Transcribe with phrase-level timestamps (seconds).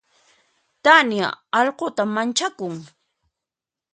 [0.85, 1.27] Tania
[1.59, 2.75] allquta manchakun.